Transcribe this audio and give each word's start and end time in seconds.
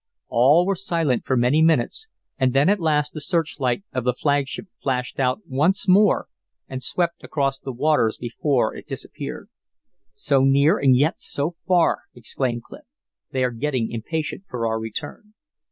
All 0.29 0.65
were 0.65 0.73
silent 0.75 1.25
for 1.25 1.37
many 1.37 1.61
minutes, 1.61 2.07
and 2.39 2.53
then 2.53 2.69
at 2.69 2.79
last 2.79 3.13
the 3.13 3.21
searchlight 3.21 3.83
of 3.93 4.03
the 4.03 4.15
flagship 4.15 4.65
flashed 4.81 5.19
out 5.19 5.41
once 5.47 5.87
more 5.87 6.25
and 6.67 6.81
swept 6.81 7.23
across 7.23 7.59
the 7.59 7.71
waters 7.71 8.17
before 8.17 8.73
it 8.75 8.87
disappeared. 8.87 9.49
"So 10.15 10.41
near 10.43 10.79
and 10.79 10.97
yet 10.97 11.19
so 11.19 11.55
far," 11.67 11.99
exclaimed 12.15 12.63
Clif. 12.63 12.81
"They 13.29 13.43
are 13.43 13.51
getting 13.51 13.91
impatient 13.91 14.47
for 14.47 14.65
our 14.65 14.79
return." 14.79 15.35